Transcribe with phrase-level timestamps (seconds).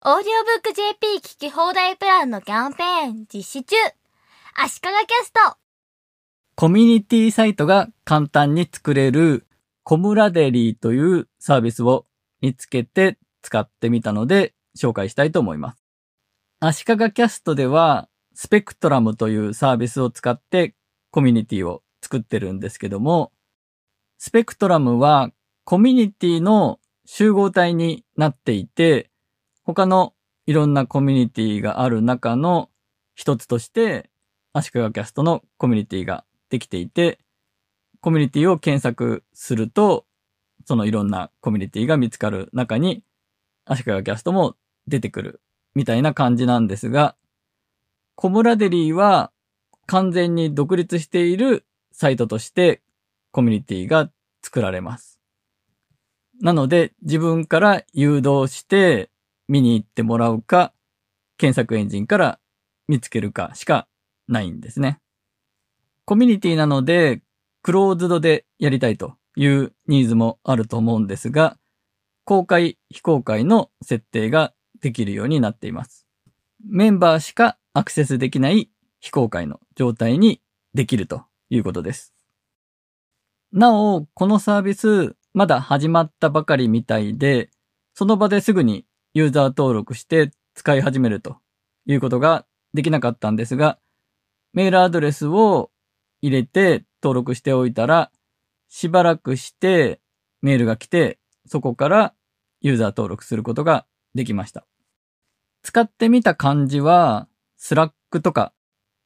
[0.00, 3.74] オーディオブック JP 聞き放題プランのキャンペーン実施中
[4.54, 5.56] 足利キャスト
[6.54, 9.44] コミュニティサイトが簡単に作れる
[9.82, 12.06] コムラデリーというサービスを
[12.40, 15.84] 見つけて使ってみたので紹介したいと思います。
[16.60, 20.76] 足利キャストではスペクトラムというサービスを使って
[21.10, 23.32] コミュニティを作ってるんですけども、
[24.16, 25.32] スペクトラムは
[25.64, 29.07] コミュニティの集合体になっていて、
[29.68, 30.14] 他の
[30.46, 32.70] いろんなコミュニティがある中の
[33.14, 34.08] 一つとして、
[34.54, 37.18] 足利キャストのコミュニティができていて、
[38.00, 40.06] コミュニティを検索すると、
[40.64, 43.02] そのいろんなコミュニティが見つかる中に、
[43.66, 44.56] 足利キャストも
[44.86, 45.42] 出てくる
[45.74, 47.14] みたいな感じなんですが、
[48.14, 49.32] コムラデリーは
[49.84, 52.80] 完全に独立しているサイトとして
[53.32, 54.10] コミュニティが
[54.42, 55.20] 作られます。
[56.40, 59.10] なので自分から誘導して
[59.48, 60.72] 見に行ってもらうか、
[61.36, 62.38] 検索エンジンから
[62.86, 63.88] 見つけるかしか
[64.28, 65.00] ないんですね。
[66.04, 67.22] コミュニティなので、
[67.62, 71.58] クローズドでやりたいというニーズもあると思うんですが、
[72.24, 76.06] 公開、非公開の設定ができるようになっています。
[76.64, 80.42] メンバーしかアクセスできない非公開の状態に
[80.74, 82.14] できるということです。
[83.52, 87.50] なお、このサービス、まだ始まったばかりみたいで、
[87.94, 91.38] その場ですぐにユーザー登録して使い始めると
[91.86, 93.78] いうことができなかったんですが、
[94.52, 95.70] メールアドレスを
[96.20, 98.10] 入れて登録しておいたら、
[98.68, 100.00] しばらくして
[100.42, 102.14] メールが来て、そこから
[102.60, 104.66] ユーザー登録することができました。
[105.62, 108.52] 使ってみた感じは、 Slack とか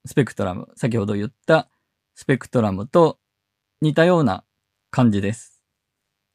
[0.05, 1.69] Spectrum、先ほど言った
[2.15, 3.19] Spectrum と
[3.81, 4.45] 似たような
[4.91, 5.63] 感じです。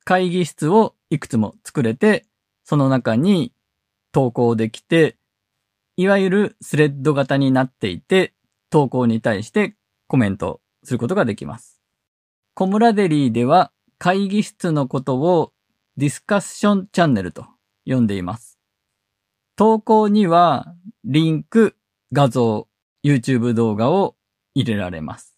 [0.05, 2.25] 会議室をいくつも作れて、
[2.63, 3.51] その中に
[4.11, 5.17] 投稿できて、
[5.95, 8.33] いわゆるスレッド型になっていて、
[8.69, 9.75] 投稿に対して
[10.07, 11.81] コメントすることができます。
[12.53, 15.53] Comradery では会議室のことを
[15.95, 17.45] ディスカッションチャンネルと
[17.85, 18.59] 呼んでいます。
[19.55, 20.73] 投稿には
[21.03, 21.75] リンク、
[22.13, 22.67] 画像、
[23.03, 24.15] YouTube 動画を
[24.53, 25.37] 入れられます。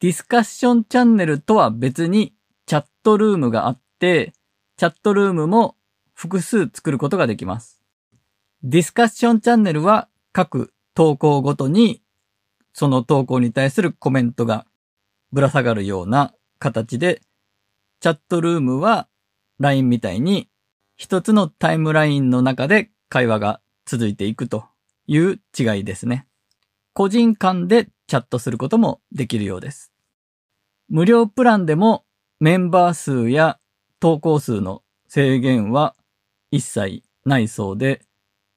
[0.00, 2.34] ディスカッションチャンネルとは別に
[2.66, 4.32] チャットルームがあって、
[4.76, 5.75] チャットルームも
[6.16, 7.82] 複数作ることができます。
[8.62, 12.02] ディスカッションチャンネルは各投稿ごとに
[12.72, 14.66] その投稿に対するコメントが
[15.30, 17.20] ぶら下がるような形で、
[18.00, 19.08] チャットルームは
[19.58, 20.48] LINE みたいに
[20.96, 24.64] 一つのタイムラインの中で会話が続いていくと
[25.06, 26.26] いう違いですね。
[26.94, 29.92] 個人間でチャットすることもできるようです。
[30.88, 32.04] 無料プランでも
[32.40, 33.58] メンバー数や
[34.00, 35.94] 投稿数の制限は
[36.56, 38.00] 一切ないそうで、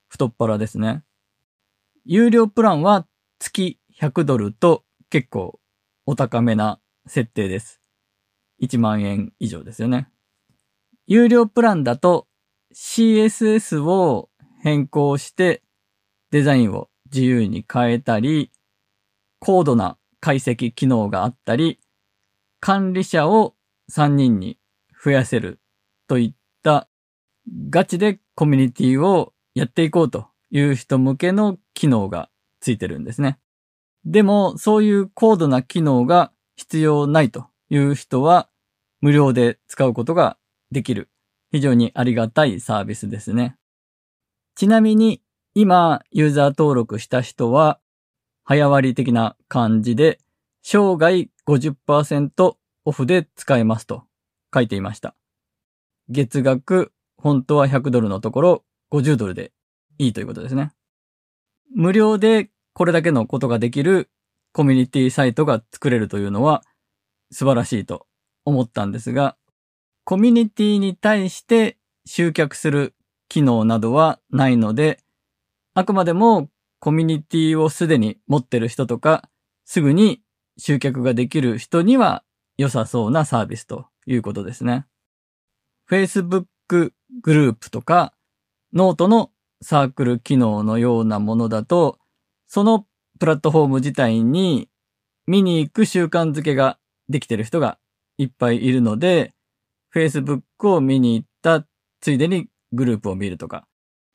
[0.08, 1.04] 太っ腹ですね。
[2.06, 3.06] 有料プランは
[3.40, 5.60] 月100ドルと結構
[6.06, 7.82] お高めな設定です。
[8.62, 10.09] 1万円以上ですよね。
[11.08, 12.28] 有料プランだと
[12.74, 14.30] CSS を
[14.62, 15.62] 変更して
[16.32, 18.52] デザインを自由に変えたり、
[19.40, 21.80] 高度な解析機能があったり、
[22.62, 23.56] 管理者を
[23.92, 24.58] 3人に
[25.04, 25.59] 増やせる
[26.08, 26.89] といった
[27.70, 32.30] ガチでコミュニティをやっていこうという人向けの機能が
[32.60, 33.40] ついてるんですね。
[34.06, 38.50] でも、そういう高度な機能が必要ないという人は
[39.02, 40.38] 無料で使うことが
[40.72, 41.09] できる。
[41.52, 43.56] 非常にありがたいサービスですね。
[44.56, 45.22] ちなみに
[45.56, 47.80] 今ユーザー登録した人は
[48.44, 50.20] 早割的な感じで
[50.62, 52.56] 生涯50%
[52.86, 54.04] オフで使えますと
[54.54, 55.16] 書いていました。
[56.09, 59.52] 月額本当は100ドルのところ50ドルで
[59.97, 60.72] いいということですね。
[61.75, 64.09] 無料でこれだけのことができる
[64.53, 66.63] コミュニティサイトが作れるというのは
[67.31, 68.08] 素晴らしいと
[68.46, 69.35] 思ったんですが、
[70.06, 72.96] コミュニティに対して集客する
[73.28, 75.03] 機能などはないので、
[75.73, 76.49] あくまでも
[76.79, 79.29] コミュニティをすでに持ってる人とか、
[79.66, 80.22] すぐに
[80.58, 82.23] 集客ができる人には
[82.58, 84.85] 良さそうなサービスということですね。
[85.90, 86.46] Facebook
[87.22, 88.14] グループとか、
[88.73, 92.00] ノートのサークル機能のようなものだと、
[92.47, 92.85] その
[93.20, 94.70] プラットフォーム自体に
[95.28, 96.79] 見に行く習慣づけが
[97.09, 97.78] できてる人が
[98.17, 99.34] いっぱいいるので、
[99.94, 101.66] Facebook を見に行った
[102.02, 103.67] ついでにグループを見るとか、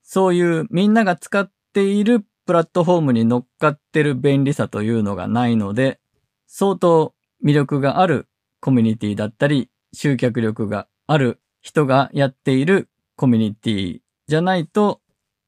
[0.02, 6.00] そういうみんなが使っているプラットフォームに乗っかってる便利さというのがないので、
[6.46, 7.14] 相当
[7.44, 8.29] 魅力がある
[8.61, 15.00] コミュニティだったり、集客力がある人がやっているコミュニティじゃないと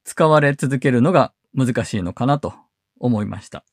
[0.03, 2.55] 使われ続けるのが難しいのかなと
[2.99, 3.63] 思いました。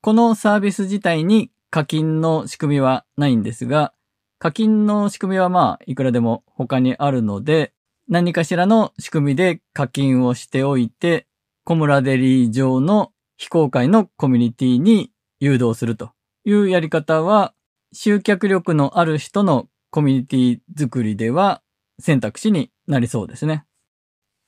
[0.00, 3.92] このサービス自体に課金の仕組みはないんですが、
[4.40, 7.72] 課金の仕組みはまあ、いくらでも他にあるので、
[8.08, 11.28] 何かしらの仕組みで課金をしておいて、
[11.62, 16.10] コムラデリー上の非公開のコミュニティに誘導すると
[16.44, 17.54] いうやり方は、
[17.92, 21.62] 集客力のある人のコミュニティ作りでは
[22.00, 23.64] 選択肢になりそうですね。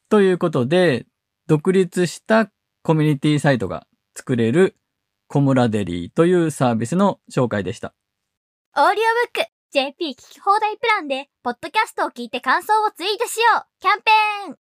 [0.08, 1.06] ということで、
[1.46, 2.50] 独立した
[2.82, 4.76] コミュニティサイトが作れる
[5.28, 7.94] コムラデリーというサービスの紹介でした。
[8.76, 8.98] オーディオ
[9.34, 14.56] ブック JP 聞き放題プランで、ポッドキャストを聞いて感想をツイートしようキャンペーン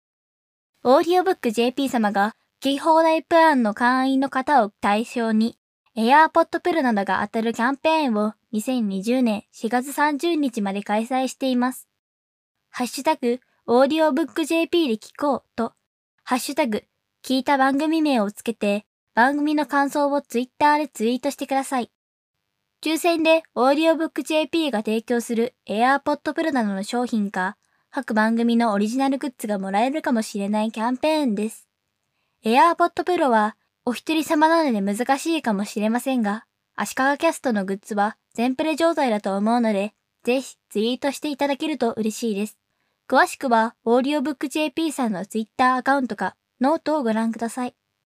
[0.83, 5.57] オーディオブック JP 様が聞き放題プランの会員の方を対象に、
[5.99, 11.89] AirPod Pro などが当たるキャンペーンを2020年4月30日まで開催しています。
[12.69, 15.73] ハッシュタグ、オーディオブック JP で聞こうと、
[16.23, 16.85] ハッシュタグ、
[17.21, 21.91] 聞いた番組名をつけて、番組の感想をツイッターでツイートしてください。
[22.81, 27.57] 抽選でオーディオブック JP が提供する AirPod Pro などの商品か、
[27.91, 31.67] 各番組のオリジナルグッズがもらえるかもしれないキャンペーンです。
[32.45, 33.57] AirPod Pro は
[33.89, 36.45] お一人様なので難しいかもしれませんが、
[36.75, 42.59] 足利キャストのグッズは全プレ状態だと思うので、ぜひツイートしていただけると嬉しいです。
[43.09, 47.73] 詳しくは、オーディオブック JP さんのツイッターアカウントか、ノートをご覧ください。